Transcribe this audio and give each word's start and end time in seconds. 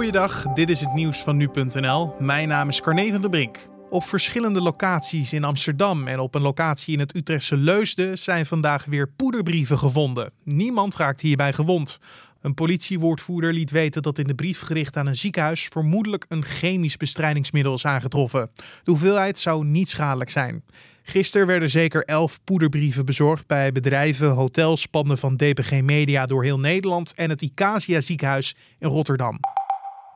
Goeiedag, 0.00 0.42
dit 0.42 0.70
is 0.70 0.80
het 0.80 0.92
nieuws 0.92 1.22
van 1.22 1.36
nu.nl. 1.36 2.14
Mijn 2.18 2.48
naam 2.48 2.68
is 2.68 2.80
Carne 2.80 3.10
van 3.10 3.20
der 3.20 3.30
Brink. 3.30 3.58
Op 3.90 4.04
verschillende 4.04 4.62
locaties 4.62 5.32
in 5.32 5.44
Amsterdam 5.44 6.06
en 6.06 6.18
op 6.18 6.34
een 6.34 6.42
locatie 6.42 6.92
in 6.92 6.98
het 6.98 7.16
Utrechtse 7.16 7.56
Leusden 7.56 8.18
zijn 8.18 8.46
vandaag 8.46 8.84
weer 8.84 9.08
poederbrieven 9.08 9.78
gevonden. 9.78 10.32
Niemand 10.44 10.96
raakt 10.96 11.20
hierbij 11.20 11.52
gewond. 11.52 11.98
Een 12.40 12.54
politiewoordvoerder 12.54 13.52
liet 13.52 13.70
weten 13.70 14.02
dat 14.02 14.18
in 14.18 14.26
de 14.26 14.34
brief 14.34 14.60
gericht 14.60 14.96
aan 14.96 15.06
een 15.06 15.16
ziekenhuis 15.16 15.68
vermoedelijk 15.72 16.24
een 16.28 16.44
chemisch 16.44 16.96
bestrijdingsmiddel 16.96 17.74
is 17.74 17.86
aangetroffen. 17.86 18.50
De 18.54 18.90
hoeveelheid 18.90 19.38
zou 19.38 19.64
niet 19.64 19.88
schadelijk 19.88 20.30
zijn. 20.30 20.64
Gisteren 21.02 21.46
werden 21.46 21.70
zeker 21.70 22.04
elf 22.04 22.40
poederbrieven 22.44 23.04
bezorgd 23.04 23.46
bij 23.46 23.72
bedrijven, 23.72 24.30
hotels, 24.30 24.86
panden 24.86 25.18
van 25.18 25.36
DPG 25.36 25.80
Media 25.82 26.26
door 26.26 26.44
heel 26.44 26.60
Nederland 26.60 27.14
en 27.14 27.30
het 27.30 27.42
Icasia 27.42 28.00
ziekenhuis 28.00 28.56
in 28.78 28.88
Rotterdam. 28.88 29.40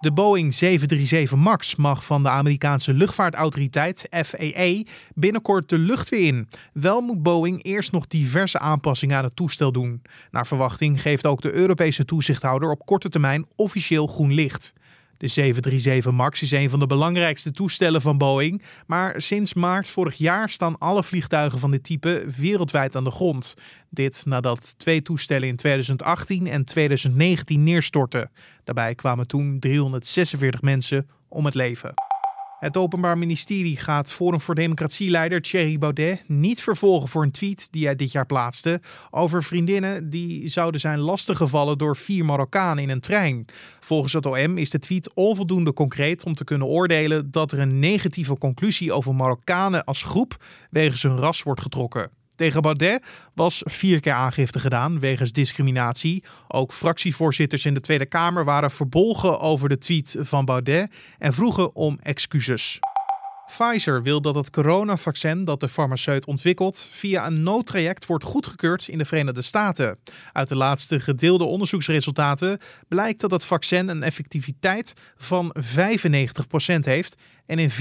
De 0.00 0.12
Boeing 0.12 0.54
737 0.54 1.38
MAX 1.38 1.76
mag 1.76 2.04
van 2.04 2.22
de 2.22 2.28
Amerikaanse 2.28 2.92
luchtvaartautoriteit 2.92 4.06
FAA 4.10 4.82
binnenkort 5.14 5.68
de 5.68 5.78
lucht 5.78 6.08
weer 6.08 6.26
in. 6.26 6.48
Wel 6.72 7.00
moet 7.00 7.22
Boeing 7.22 7.62
eerst 7.62 7.92
nog 7.92 8.06
diverse 8.06 8.58
aanpassingen 8.58 9.16
aan 9.16 9.24
het 9.24 9.36
toestel 9.36 9.72
doen. 9.72 10.02
Naar 10.30 10.46
verwachting 10.46 11.02
geeft 11.02 11.26
ook 11.26 11.42
de 11.42 11.52
Europese 11.52 12.04
toezichthouder 12.04 12.70
op 12.70 12.86
korte 12.86 13.08
termijn 13.08 13.46
officieel 13.56 14.06
groen 14.06 14.32
licht. 14.32 14.74
De 15.18 15.28
737 15.28 16.12
MAX 16.12 16.42
is 16.42 16.50
een 16.50 16.70
van 16.70 16.78
de 16.78 16.86
belangrijkste 16.86 17.50
toestellen 17.50 18.00
van 18.00 18.18
Boeing, 18.18 18.62
maar 18.86 19.20
sinds 19.20 19.54
maart 19.54 19.88
vorig 19.88 20.14
jaar 20.14 20.50
staan 20.50 20.78
alle 20.78 21.04
vliegtuigen 21.04 21.58
van 21.58 21.70
dit 21.70 21.82
type 21.82 22.24
wereldwijd 22.36 22.96
aan 22.96 23.04
de 23.04 23.10
grond. 23.10 23.54
Dit 23.90 24.22
nadat 24.26 24.78
twee 24.78 25.02
toestellen 25.02 25.48
in 25.48 25.56
2018 25.56 26.46
en 26.46 26.64
2019 26.64 27.64
neerstortten. 27.64 28.30
Daarbij 28.64 28.94
kwamen 28.94 29.26
toen 29.26 29.58
346 29.58 30.62
mensen 30.62 31.08
om 31.28 31.44
het 31.44 31.54
leven. 31.54 32.07
Het 32.58 32.76
Openbaar 32.76 33.18
Ministerie 33.18 33.76
gaat 33.76 34.12
Forum 34.12 34.40
voor 34.40 34.54
Democratie-leider 34.54 35.42
Thierry 35.42 35.78
Baudet 35.78 36.24
niet 36.26 36.62
vervolgen 36.62 37.08
voor 37.08 37.22
een 37.22 37.30
tweet 37.30 37.72
die 37.72 37.84
hij 37.84 37.96
dit 37.96 38.12
jaar 38.12 38.26
plaatste 38.26 38.80
over 39.10 39.42
vriendinnen 39.42 40.10
die 40.10 40.48
zouden 40.48 40.80
zijn 40.80 40.98
lastiggevallen 40.98 41.78
door 41.78 41.96
vier 41.96 42.24
Marokkanen 42.24 42.82
in 42.82 42.90
een 42.90 43.00
trein. 43.00 43.44
Volgens 43.80 44.12
het 44.12 44.26
OM 44.26 44.58
is 44.58 44.70
de 44.70 44.78
tweet 44.78 45.14
onvoldoende 45.14 45.72
concreet 45.72 46.24
om 46.24 46.34
te 46.34 46.44
kunnen 46.44 46.66
oordelen 46.66 47.30
dat 47.30 47.52
er 47.52 47.58
een 47.58 47.78
negatieve 47.78 48.38
conclusie 48.38 48.92
over 48.92 49.14
Marokkanen 49.14 49.84
als 49.84 50.02
groep 50.02 50.44
wegens 50.70 51.02
hun 51.02 51.18
ras 51.18 51.42
wordt 51.42 51.60
getrokken. 51.60 52.17
Tegen 52.38 52.62
Baudet 52.62 53.02
was 53.34 53.62
vier 53.64 54.00
keer 54.00 54.12
aangifte 54.12 54.60
gedaan 54.60 55.00
wegens 55.00 55.32
discriminatie. 55.32 56.24
Ook 56.48 56.72
fractievoorzitters 56.72 57.64
in 57.64 57.74
de 57.74 57.80
Tweede 57.80 58.06
Kamer 58.06 58.44
waren 58.44 58.70
verbolgen 58.70 59.40
over 59.40 59.68
de 59.68 59.78
tweet 59.78 60.16
van 60.18 60.44
Baudet 60.44 60.90
en 61.18 61.34
vroegen 61.34 61.74
om 61.74 61.98
excuses. 62.02 62.78
Pfizer 63.48 64.02
wil 64.02 64.20
dat 64.20 64.34
het 64.34 64.50
coronavaccin 64.50 65.44
dat 65.44 65.60
de 65.60 65.68
farmaceut 65.68 66.26
ontwikkelt 66.26 66.88
via 66.90 67.26
een 67.26 67.42
noodtraject 67.42 68.06
wordt 68.06 68.24
goedgekeurd 68.24 68.88
in 68.88 68.98
de 68.98 69.04
Verenigde 69.04 69.42
Staten. 69.42 69.98
Uit 70.32 70.48
de 70.48 70.56
laatste 70.56 71.00
gedeelde 71.00 71.44
onderzoeksresultaten 71.44 72.58
blijkt 72.88 73.20
dat 73.20 73.30
het 73.30 73.44
vaccin 73.44 73.88
een 73.88 74.02
effectiviteit 74.02 74.94
van 75.16 75.54
95% 75.58 75.60
heeft 76.80 77.16
en 77.46 77.58
in 77.58 77.70
94% 77.70 77.74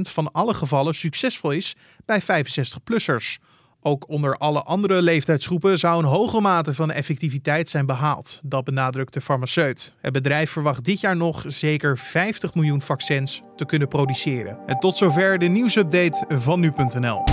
van 0.00 0.32
alle 0.32 0.54
gevallen 0.54 0.94
succesvol 0.94 1.50
is 1.50 1.74
bij 2.04 2.22
65-plussers. 2.22 3.38
Ook 3.80 4.08
onder 4.08 4.36
alle 4.36 4.62
andere 4.62 5.02
leeftijdsgroepen 5.02 5.78
zou 5.78 5.98
een 5.98 6.08
hoge 6.08 6.40
mate 6.40 6.74
van 6.74 6.90
effectiviteit 6.90 7.68
zijn 7.68 7.86
behaald. 7.86 8.40
Dat 8.42 8.64
benadrukt 8.64 9.12
de 9.12 9.20
farmaceut. 9.20 9.94
Het 10.00 10.12
bedrijf 10.12 10.50
verwacht 10.50 10.84
dit 10.84 11.00
jaar 11.00 11.16
nog 11.16 11.44
zeker 11.46 11.98
50 11.98 12.54
miljoen 12.54 12.82
vaccins 12.82 13.42
te 13.56 13.66
kunnen 13.66 13.88
produceren. 13.88 14.58
En 14.66 14.78
tot 14.78 14.96
zover 14.96 15.38
de 15.38 15.46
nieuwsupdate 15.46 16.26
van 16.38 16.60
nu.nl. 16.60 17.24